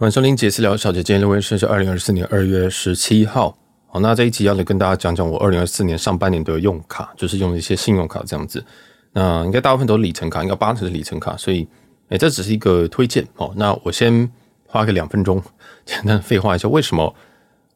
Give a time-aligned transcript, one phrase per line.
[0.00, 3.54] 晚上林杰私聊小姐，今天录音是二零二四年二月十七号。
[3.86, 8.64] 好，那这一集要来跟大家讲讲我二零二四年上半年的用卡，就是用一些信用卡这样子。
[9.12, 11.68] 那应该大部分都是里程卡，应该八成是里程卡，所以
[12.08, 13.52] 哎、这只是一个推荐哦。
[13.56, 14.26] 那我先
[14.66, 15.42] 花个两分钟
[15.84, 17.14] 简单废话一下，为什么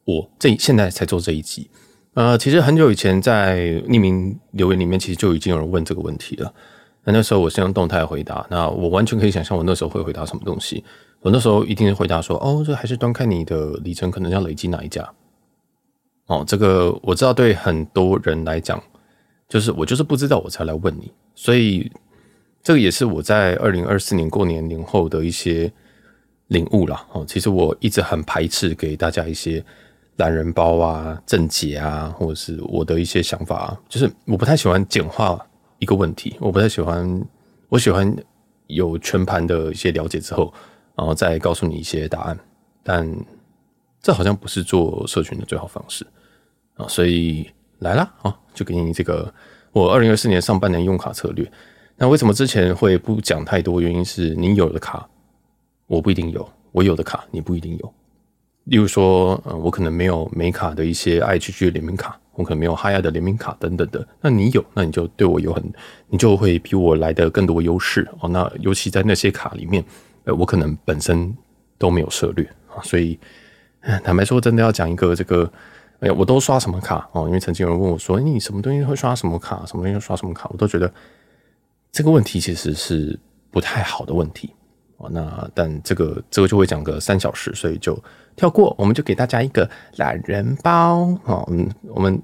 [0.06, 1.68] 我这现在才做这一集？
[2.14, 6.54] 呃，其实很久以前在匿名留言里面，其实就已经有人问这个问题了。
[7.04, 10.82] 那那时候我是用动态回答，那我完全可以想象我那时候会回答什么东西。
[11.20, 15.06] 我那时候一定是回答说：“哦，这还是端看你的里程可能要累积哪一家。”
[16.26, 18.82] 哦，这个我知道，对很多人来讲，
[19.48, 21.12] 就是我就是不知道，我才来问你。
[21.34, 21.90] 所以
[22.62, 25.70] 这个也是我在二零二四年过年年后的一些
[26.48, 27.06] 领悟啦。
[27.12, 29.62] 哦，其实我一直很排斥给大家一些
[30.16, 35.38] 懒人包啊、正解啊，或者是我的一些想法，就是我不太喜欢简化
[35.84, 37.24] 一个问题，我不太喜欢，
[37.68, 38.16] 我喜欢
[38.66, 40.52] 有全盘的一些了解之后。
[40.96, 42.38] 然后再告诉你一些答案，
[42.84, 43.04] 但
[44.00, 46.06] 这好像不是做社群的最好方式
[46.76, 49.34] 啊，所以来啦，啊，就给你这个
[49.72, 51.50] 我二零二四年上半年用卡策略。
[51.96, 53.80] 那为什么之前会不讲太多？
[53.80, 55.04] 原因是你有的卡
[55.88, 57.94] 我不一定有，我有的卡你不一定有。
[58.64, 64.06] 例如说，呃，我可能没有美卡的一些 IHG 联名卡，我可能没有 Hyatt 的联名卡等等的。
[64.20, 65.62] 那你有，那你就对我有很，
[66.08, 68.28] 你就会比我来的更多优势哦。
[68.28, 69.84] 那尤其在那些卡里面。
[70.26, 71.36] 呃，我可能本身
[71.76, 72.42] 都没有涉猎
[72.74, 73.18] 啊，所以
[74.02, 75.52] 坦白说，真的要讲一个这个，
[76.00, 77.26] 哎呀，我都刷什么卡哦？
[77.26, 79.66] 因为曾经有人问我说，你什么东西会刷什么卡？
[79.66, 80.48] 什么东西会刷什么卡？
[80.50, 80.90] 我都觉得
[81.92, 83.20] 这个问题其实是
[83.50, 84.50] 不太好的问题
[84.98, 85.08] 哦。
[85.10, 87.98] 那但这个这个就会讲个三小时，所以就
[88.36, 88.74] 跳过。
[88.78, 91.46] 我们就给大家一个懒人包哦。
[91.50, 92.20] 嗯，我们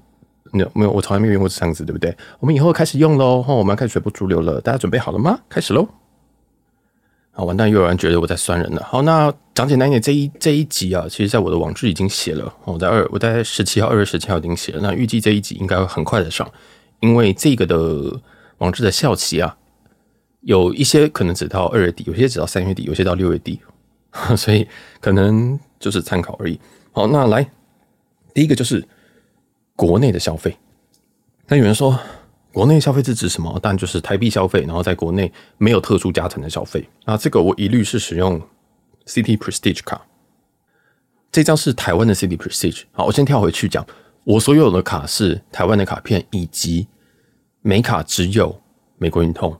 [0.51, 2.15] 没有没有，我从来没有用过这样子，对不对？
[2.39, 3.43] 我们以后开始用喽。
[3.47, 5.39] 哦，我们要开始随波逐流了，大家准备好了吗？
[5.49, 5.87] 开始喽！
[7.33, 7.69] 啊，完蛋！
[7.69, 8.83] 又有人觉得我在酸人了。
[8.83, 12.53] 好，那讲简单一点，这一这一集啊，其实在我的网志已经写了。
[12.65, 14.79] 我在二，我在十七号，二月十七号已经写了。
[14.81, 16.45] 那预计这一集应该会很快的上，
[16.99, 18.19] 因为这个的
[18.57, 19.55] 网志的效期啊，
[20.41, 23.59] 有一些可能只到二月底，有些只到三月底，有些到六月底，
[24.37, 24.67] 所以
[24.99, 26.59] 可能就是参考而已。
[26.91, 27.49] 好，那来
[28.33, 28.87] 第一个就是
[29.75, 30.57] 国内的消费。
[31.47, 31.99] 那有人说。
[32.53, 33.57] 国内消费是指什么？
[33.61, 36.85] 当然就是台币消费，然后在国内没有特殊加成的消费。
[37.05, 38.41] 那这个我一律是使用
[39.05, 40.05] City Prestige 卡。
[41.31, 42.83] 这张是台湾的 City Prestige。
[42.91, 43.87] 好，我先跳回去讲，
[44.25, 46.89] 我所有的卡是台湾的卡片，以及
[47.61, 48.61] 美卡只有
[48.97, 49.57] 美国运通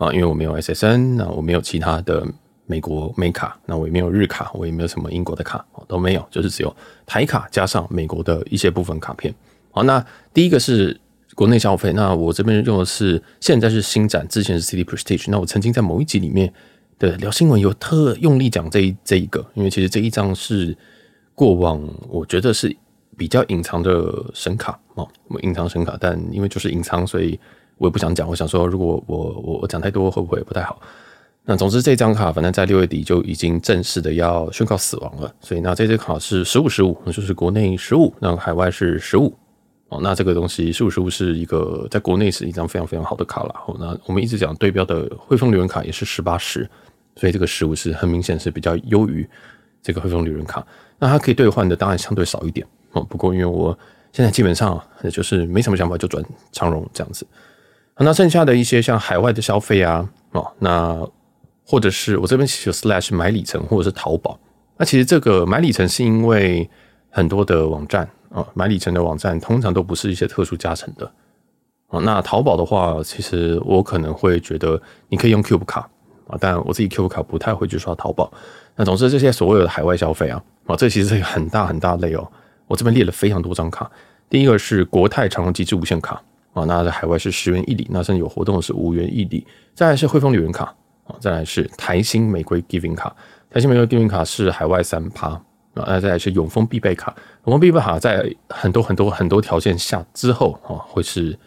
[0.00, 2.26] 啊，因为我没有 SSN，那我没有其他的
[2.66, 6.74] 美国美卡，那我也没有日卡，我也没有什么英国的卡，都没有，就是只有
[7.04, 9.32] 台卡加上美国的一些部分卡片。
[9.70, 10.98] 好，那第一个是。
[11.36, 15.30] 国内消费，那我这边用的是现在是新展，之前是 City Prestige。
[15.30, 16.52] 那我曾经在某一集里面
[16.98, 20.76] 的聊新闻有特用力讲这一这一个，因为其实这一张是
[21.34, 22.76] 过往我觉得是
[23.16, 25.08] 比较隐藏的神卡哦，
[25.40, 27.38] 隐藏神卡，但因为就是隐藏，所以
[27.80, 28.28] 我也不想讲。
[28.28, 30.78] 我想说，如果我我我讲太多会不会不太好？
[31.44, 39.34] 那总之这张卡反正在六月底就已经正式的要宣告死亡了，所以那这张卡是十五十五，就是国内十五，那海外是十五。
[39.88, 43.54] 哦，那这个东西十五十五是一个在国内是一张非常非常好的卡了。
[43.66, 46.68] 哦，那我们一直讲对标的汇丰旅人卡也是十八十，
[47.16, 49.26] 所以这个十五是很明显是比较优于
[49.82, 50.64] 这个汇丰旅人卡。
[50.98, 53.02] 那它可以兑换的当然相对少一点哦。
[53.02, 53.76] 不过因为我
[54.12, 54.80] 现在基本上
[55.10, 57.26] 就是没什么想法，就转长荣这样子。
[57.98, 61.06] 那剩下的一些像海外的消费啊，哦，那
[61.64, 64.38] 或者是我这边其实 slash 买里程或者是淘宝。
[64.76, 66.68] 那其实这个买里程是因为
[67.10, 68.08] 很多的网站。
[68.30, 71.04] 啊，买里程的网站通常都不是一些特殊加成的。
[71.88, 75.80] 啊，那淘宝的话，其实我可能会觉得你可以用 Cube 卡
[76.28, 78.32] 啊，但我自己 Cube 卡不太会去刷淘宝。
[78.76, 82.24] 那总之这些所有的海外消费啊，啊，这其实是一个很大很大类哦。
[82.68, 83.90] 我这边列了非常多张卡，
[84.28, 89.46] 第一个是国泰长荣极致无限卡啊，那在海外是十元一里，那甚至有活动是五元一里。
[89.74, 90.74] 再来是汇丰旅人卡
[91.04, 93.14] 啊，再来是台新玫瑰 Giving 卡，
[93.50, 95.40] 台新玫瑰 Giving 卡是海外三趴。
[95.74, 97.14] 啊，再来是永丰必备卡，
[97.44, 101.38] 永丰必备卡在很多很多很多条件下之后啊，会是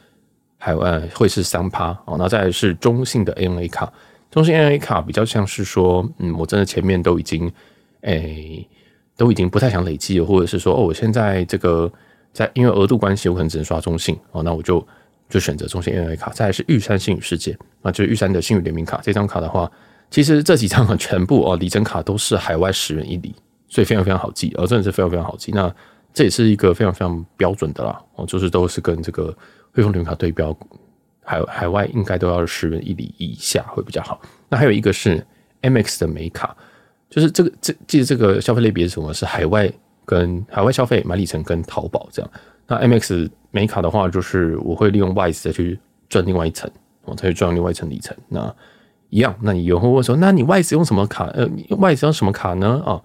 [0.58, 2.16] 海外会是三趴哦。
[2.18, 3.92] 那再来是中信的 ANA 卡，
[4.32, 7.52] 中信 ANA 卡比较像是说，嗯，我真的前面都已经
[8.02, 8.66] 诶、
[9.18, 11.92] 都已经不太想累积了，或者是说哦，我现在这个
[12.34, 14.86] 在因为额度关系，我可能只能刷中信哦，那我就
[15.30, 16.32] 就选择中信 ANA 卡。
[16.32, 19.72] 再来是玉山星宇世界啊，就是玉山的星宇联名卡，这张卡的话，
[20.10, 23.34] 其实这几张全部哦里程卡都是海外十元一里。
[23.70, 25.52] 所以非常非常好记，哦，真的是非常非常好记。
[25.52, 25.74] 那
[26.14, 29.36] 这也是一个非常非常标准的啦，哦，就是都是跟这个
[29.72, 30.56] 汇丰联名卡对标，
[31.24, 34.22] 海海外应该都要十元一里以下会比较好。
[34.48, 35.26] 那还有一个是
[35.64, 36.56] MX 的美卡，
[37.10, 39.12] 就是这个这记得这个消费类别是什么？
[39.12, 39.68] 是海外
[40.06, 42.32] 跟海外消费买里程跟淘宝这样。
[42.68, 46.70] 那 MX 美卡的话，就是我会利用 Wise 再去赚另外一层，
[47.04, 48.16] 我再去赚另外一层里程。
[48.30, 48.54] 那
[49.10, 51.26] 一样，那你有人会问说，那你 Wise 用什么卡？
[51.34, 52.82] 呃，Wise 用什么卡呢？
[52.86, 53.02] 啊、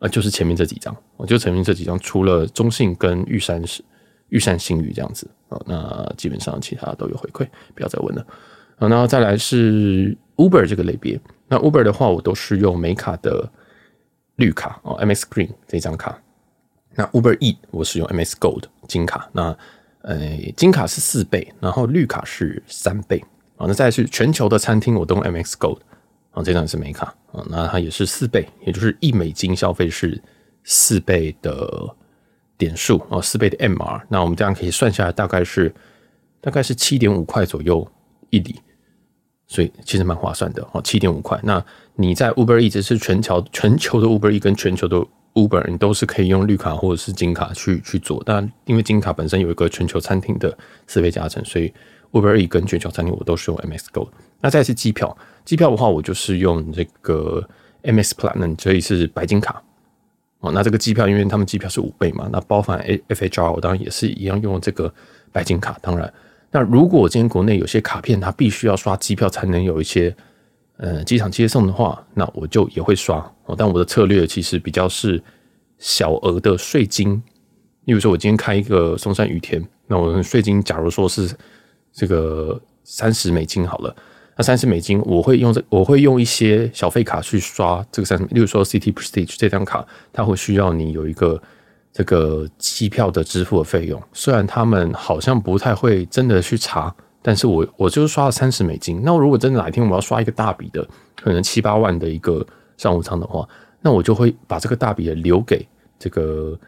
[0.00, 3.82] 呃，就是前面这几张，我就前面这几张，除了中信跟玉山是
[4.28, 8.24] 玉山信誉这样子啊，那基本上其他都有回馈，不要再问了。
[8.78, 11.18] 啊，然后再来是 Uber 这个类别，
[11.48, 13.50] 那 Uber 的话，我都是用美卡的
[14.36, 16.16] 绿卡哦，MX Green 这张卡。
[16.98, 19.56] 那 Uber E 我使用 MX Gold 金卡，那
[20.02, 20.18] 呃
[20.56, 23.22] 金卡是四倍，然后绿卡是三倍
[23.56, 23.66] 啊。
[23.68, 25.78] 那再是全球的餐厅我都用 MX Gold
[26.32, 30.20] 啊，这张是美卡啊，那它也是四倍，也就是一美金消费是
[30.64, 31.96] 四倍的
[32.56, 34.02] 点数啊，四倍的 MR。
[34.08, 35.72] 那我们这样可以算下来，大概是
[36.40, 37.88] 大概是七点五块左右
[38.30, 38.60] 一里。
[39.46, 41.40] 所以其实蛮划算的哦，七点五块。
[41.42, 45.02] 那你在 Uber Eats 是全球全球的 Uber E 跟全球的
[45.34, 48.22] Uber，你都是可以用绿卡或者是金卡去去做。
[48.26, 51.72] 但因为金卡本身有一个全球餐厅的四倍加成，所以
[52.12, 54.08] Uber E 跟全球餐厅我都是用 MX Go。
[54.40, 57.46] 那再是机票，机票的话我就是用这个
[57.82, 59.62] MX Platinum，所以是白金卡
[60.40, 60.50] 哦。
[60.52, 62.78] 那这个机票因为他们机票是五倍嘛，那包含
[63.08, 64.92] FHR，我当然也是一样用这个
[65.32, 66.12] 白金卡，当然。
[66.50, 70.16] 那如果今天国内有些卡片，它必须要刷机票才能有一些
[70.78, 73.54] 呃机场接送的话，那我就也会刷哦。
[73.56, 75.22] 但我的策略其实比较是
[75.78, 77.22] 小额的税金，
[77.84, 81.30] 例如说我今天开一个松山羽田，那我税金假如说是
[81.92, 83.94] 这个三十美金好了，
[84.36, 91.40] 那三十美金我会用这我会用一些小费卡去刷这个三，例如说 City Prestige 这张卡，它会需要你有一个。
[91.90, 99.00] 这个机票的支付的费用，虽然他们好像不太会真的去查，但是我我就是刷了三十美金。
[99.02, 100.86] 那如果真的哪一天我要刷一个大笔的，
[101.16, 103.48] 可能七八万的一个商务舱的话，
[103.80, 105.66] 那我就会把这个大笔的留给
[105.98, 106.58] 这个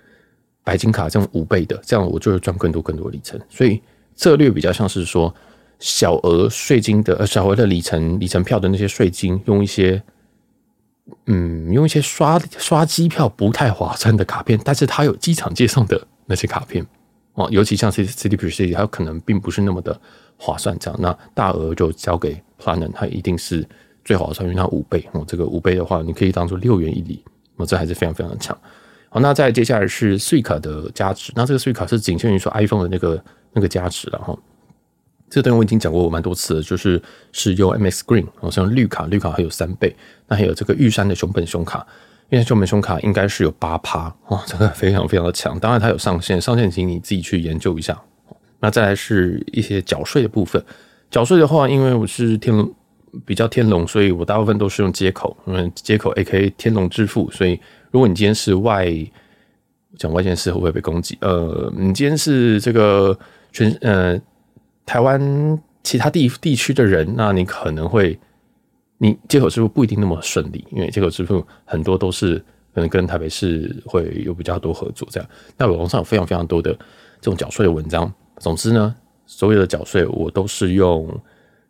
[0.63, 3.41] 白金卡这种五倍的，这样我就会赚更多更多里程。
[3.49, 3.81] 所以
[4.15, 5.35] 策略比较像是说
[5.79, 10.03] 小额税金的呃小额的里程里程票的那些税金，用一些。
[11.27, 16.87] 嗯，用一些刷刷机票不太划算的卡片，但是它有机场接送的那些卡片
[17.41, 19.99] 哦，尤其像 City Prestige，它可能并不是那么的
[20.37, 20.77] 划算。
[20.79, 23.67] 这样，那大额就交给 Platinum，它一定是
[24.05, 25.25] 最划算，因为它五倍哦。
[25.27, 27.25] 这个五倍的话，你可以当做六元一里，
[27.57, 28.57] 哦，这还是非常非常的强。
[29.09, 34.39] 好，那再接下来是 Suica 的加值，那这个 Suica 是仅限于说 iPhone 的那个那个加值了哈。
[35.29, 37.01] 这个东西我已经讲过蛮多次了，就是
[37.31, 39.97] 是用 MX Green，好像绿卡，绿卡还有三倍。
[40.27, 41.87] 那还有这个玉山的熊本熊卡，
[42.31, 45.59] 因为就美胸卡应该是有八趴，哇，这个非常非常的强。
[45.59, 48.01] 当然它有上限，上限请你自己去研究一下。
[48.61, 50.63] 那再来是一些缴税的部分，
[51.11, 52.73] 缴税的话，因为我是天龙
[53.25, 57.31] 比较天龙，所以我大部分都是用接口，因为街口 A K 天龙支付。
[57.31, 57.59] 所以
[57.91, 58.87] 如果你今天是外
[59.99, 61.19] 讲外县市会不会被攻击？
[61.21, 63.19] 呃，你今天是这个
[63.53, 64.21] 全呃。
[64.87, 68.19] 台湾其他地地区的人，那你可能会，
[69.03, 72.37] 你接口支付不一定那么顺利，因为接口支付很多都是
[72.75, 75.27] 可能跟台北市会有比较多合作这样。
[75.57, 76.71] 那网上有非常非常多的
[77.19, 78.13] 这种缴税的文章。
[78.37, 78.95] 总之呢，
[79.25, 81.09] 所有的缴税我都是用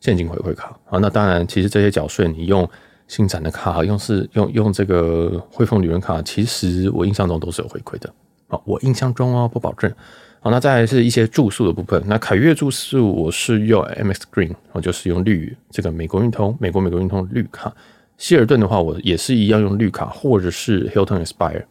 [0.01, 0.99] 现金回馈卡啊。
[0.99, 2.69] 那当然，其实这些缴税你用
[3.07, 8.13] 新展的卡，用是用用这个汇丰旅人卡，其实我印象中都是有回馈的
[8.49, 8.61] 啊。
[8.65, 9.89] 我印象中哦，不保证。
[10.43, 12.03] 好，那再来是一些住宿的部分。
[12.07, 17.71] 那凯悦住宿我是用 MX Green，我就是用绿这个美国运通、美国美国运通绿卡。
[18.17, 21.65] 希尔顿的话，我也是一样用绿卡，或者是 Hilton Aspire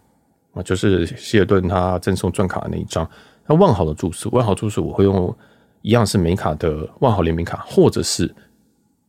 [0.54, 3.10] 啊，就是希尔顿它赠送钻卡的那一张。
[3.48, 5.36] 那万豪的住宿，万豪住宿我会用
[5.82, 8.32] 一样是美卡的万豪联名卡，或者是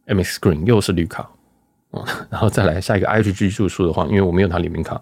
[0.06, 1.30] MX Green 又是绿卡
[1.90, 2.02] 啊。
[2.30, 4.98] 然后再来下一个 IHG 住宿的话，因为我没有它联名卡，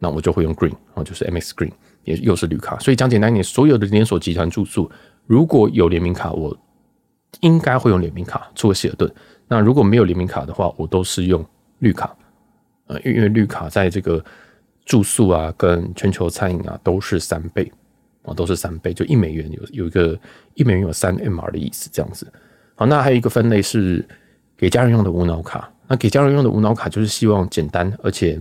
[0.00, 1.70] 那我就会用 Green 啊，就是 MX Green。
[2.04, 4.90] 也又是绿卡，所以讲简单一点，所有的连锁集团住宿
[5.26, 6.56] 如果有联名卡，我
[7.40, 9.12] 应该会用联名卡，除了希尔顿。
[9.46, 11.44] 那如果没有联名卡的话，我都是用
[11.80, 12.16] 绿卡。
[12.86, 14.24] 呃，因为绿卡在这个
[14.86, 17.70] 住宿啊，跟全球餐饮啊都是三倍
[18.22, 20.18] 啊，都是三倍，就一美元有有一个
[20.54, 22.26] 一美元有三 MR 的意思，这样子。
[22.76, 24.02] 好，那还有一个分类是
[24.56, 25.70] 给家人用的无脑卡。
[25.86, 28.40] 那给家人用的无脑卡就是希望简单，而且。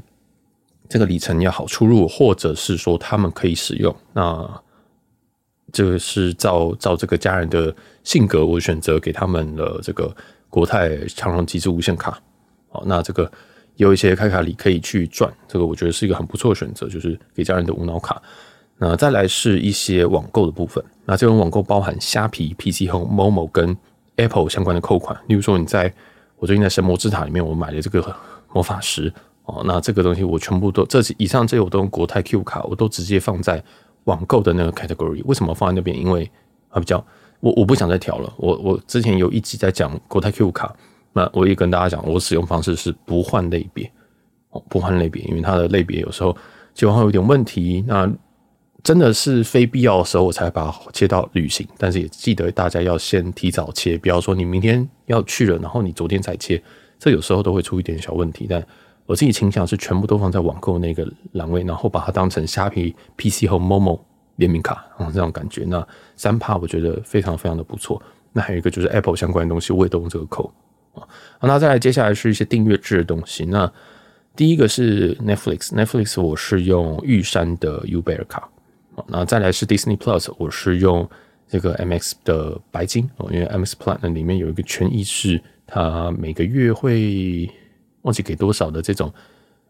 [0.90, 4.62] 这个里程要好出入，或者是说他们可以使用，那
[5.72, 10.14] 这个是照照这个家人的性格，我选择给他们的这个
[10.50, 12.20] 国泰长荣极致无限卡。
[12.70, 13.32] 好，那这个
[13.76, 18.20] 有一些开卡礼可以去赚，这个我觉得是一个很不错的选择，就是给家人的无脑卡。
[18.80, 23.78] 那再来是一些网购的部分，那这种网购包含虾皮、PC Home、Momo 跟
[24.16, 25.94] Apple 相关的扣款，例如说你在
[26.38, 28.16] 我最近在神魔之塔里面，我买了这个
[28.52, 29.14] 魔法石。
[29.50, 33.64] 哦，那这个东西我全部都这以上这些我都用国泰 Q 卡，我都直接放在
[34.04, 35.24] 网购的那个 category。
[35.26, 35.98] 为什么放在那边？
[35.98, 36.30] 因为
[36.70, 37.04] 啊比较
[37.40, 38.32] 我我不想再调了。
[38.38, 40.76] 我我之前有一集在讲国泰 Q 卡，
[41.14, 43.92] 那我也跟大家讲，我使用方式是不换类别
[44.52, 46.36] 哦，不换类别，因为它的类别有时候
[46.76, 47.84] 切换有点问题。
[47.88, 48.08] 那
[48.84, 51.68] 真的是非必要的时候，我才把它切到旅行。
[51.78, 56.62] 但是也记得大家要先提早切，不要说你明天要去了，然后你昨天才切，
[56.98, 58.48] 这有时候都会出一点小问题。
[58.50, 58.66] 但
[59.10, 64.00] 我自己倾向是全部都放在网购那个栏位，然后把它当成虾皮 PC 和 Momo
[64.36, 65.64] 联名卡，嗯，这种感觉。
[65.66, 65.86] 那
[66.16, 68.00] 三帕我觉得非常非常的不错。
[68.34, 70.54] 那还有一个就是 Apple 相关的东西，我也都用这个扣
[70.94, 71.02] 啊。
[71.42, 73.46] 那再来接下来是一些订阅制的东西。
[73.46, 73.72] 那
[74.36, 78.48] 第一个是 Netflix，Netflix 我是用玉山的 Uber 卡。
[79.08, 81.10] 那再来是 Disney Plus，我是用
[81.48, 87.50] 这个 MX 的白金哦，因为 MX Plus 里面有一个权益是它每个月会。
[88.10, 89.14] 忘记给多少的这种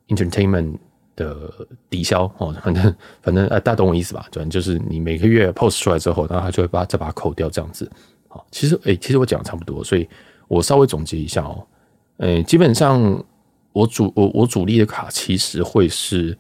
[0.08, 0.78] entertainment
[1.18, 1.52] 的
[1.90, 4.22] 抵消哦，反正 反正呃，大家懂我意思吧？
[4.32, 7.92] 反正，就是你每个月 post 出来之后，然后他就会把再把它扣掉这样子。
[8.30, 10.08] 好，其实诶、其实我讲的差不多，所以
[10.48, 11.68] 我稍微总结一下哦。
[12.20, 13.22] 诶、基本上
[13.74, 16.38] 我主我我主力的卡其实会是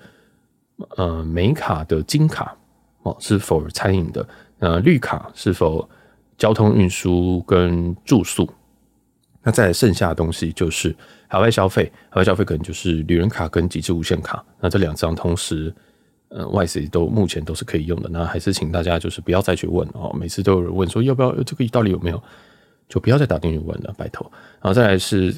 [0.95, 2.55] 呃美卡的金卡
[3.03, 4.25] 哦，是否餐饮的？
[4.59, 5.87] 呃，绿卡是否
[6.37, 8.49] 交通运输跟住宿？
[9.41, 10.93] 那再来剩下的东西就是
[11.27, 14.43] 海外消费，海外消费可能就是旅人卡跟极致无限卡。
[14.59, 15.73] 那这两张同时，
[16.27, 18.09] 呃，外 C 都目前都是可以用的。
[18.09, 22.21] 那还是请大家就是不要再去问哦，每次都有人问说要不要这个到底有没有，
[22.89, 24.29] 就不要再打电话问了，拜托。
[24.61, 25.33] 然后再来是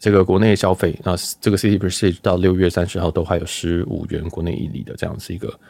[0.00, 5.60] 这个国内消费，那这个 City Prestige 到六月三十号都还有十五元国内一里的这样子一个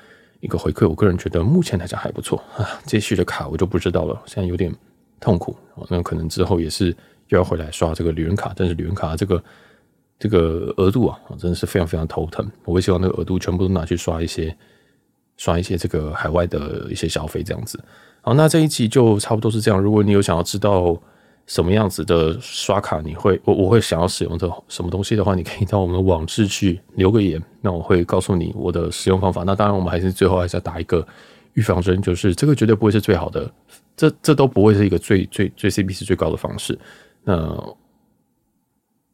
[0.41, 2.67] 一个回馈，我个人觉得目前来讲还不错啊。
[2.87, 4.75] 接续的卡我就不知道了，现在有点
[5.21, 5.55] 痛苦，
[5.91, 6.97] 那可能之后也是。
[7.29, 9.43] 又要回来刷这个旅人卡，但是旅人卡这个
[10.19, 12.51] 这个额度啊，真的是非常非常头疼。
[12.65, 14.57] 我会希望那个额度全部都拿去刷一些
[15.37, 17.79] 刷一些这个海外的一些消费，这样子。
[18.21, 19.81] 好，那这一集就差不多是这样。
[19.81, 21.01] 如果你有想要知道
[21.47, 29.45] 什么样子的刷卡，你会我我会想要使用的什么东西的话，你可以到我们的网志去留个言，那我会告诉你我的使用方法。
[29.45, 31.07] 那当然，我们还是最后还是要打一个
[31.55, 33.51] 预防针，就是这个绝对不会是最好的，
[33.97, 36.79] 这这都不会是一个最最最 CP 值最高的方式。
[37.29, 37.77] 那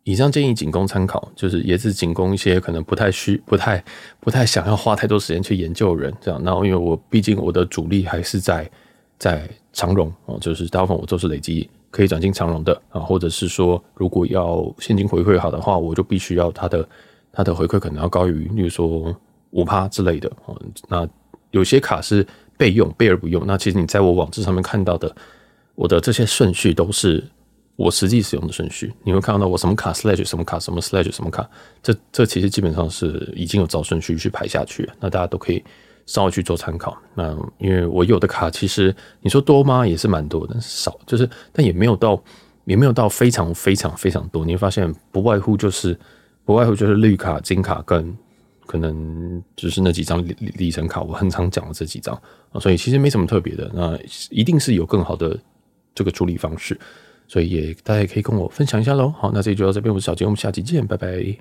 [0.05, 3.83] 以上建议仅供参考，就是也是仅供一些可能不太需、不太、
[4.21, 6.41] 不太想要花太多时间去研究人这样。
[6.45, 8.71] 然后，因为我毕竟我的主力还是在
[9.19, 16.89] 在长荣哦，就是大部分我都是累积可以转进长荣的啊，或者是说如果要现金回馈好的话，我就必须要它的
[17.33, 19.13] 它的回馈可能要高于，例如说
[19.51, 20.57] 五趴之类的哦。
[20.87, 21.09] 那
[21.51, 22.25] 有些卡是
[22.57, 25.13] 备用备而不用，那其实你在我网志上面看到的，
[25.75, 27.25] 我的这些顺序都是。
[27.77, 31.49] 我实际使用的顺序，你会看到我什么卡 slash 什么卡什么 slash 什么卡，
[31.83, 34.89] 这这其实基本上是已经有照顺序去排下去。
[35.01, 35.63] 那大家都可以
[36.07, 36.97] 稍微去做参考。
[37.15, 39.85] 那因为我有的卡其实你说多吗？
[39.85, 42.23] 也是蛮多的，少就是但也没有到
[42.65, 44.45] 也没有到非常非常非常多。
[44.45, 45.99] 你会发现不外乎就是
[46.45, 48.17] 不外乎就是绿卡、金卡跟
[48.67, 52.15] 可能就是那几张里里程卡，我很常讲的这几张
[52.53, 53.69] 啊，所以其实没什么特别的。
[53.75, 53.99] 那
[54.31, 55.37] 一定是有更好的
[55.93, 56.79] 这个处理方式。
[57.27, 59.13] 所以也大家也可以跟我分享一下喽。
[59.19, 61.37] 好，那这就到这边，我是小杰，我们下期见，拜拜。